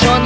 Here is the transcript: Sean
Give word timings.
Sean 0.00 0.24